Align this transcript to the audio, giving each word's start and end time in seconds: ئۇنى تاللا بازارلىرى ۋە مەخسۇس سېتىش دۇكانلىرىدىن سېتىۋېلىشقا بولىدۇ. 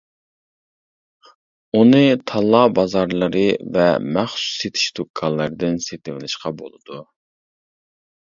ئۇنى 1.79 1.99
تاللا 2.31 2.61
بازارلىرى 2.79 3.43
ۋە 3.75 3.85
مەخسۇس 4.15 4.47
سېتىش 4.61 4.87
دۇكانلىرىدىن 5.01 5.77
سېتىۋېلىشقا 5.89 6.53
بولىدۇ. 6.63 6.99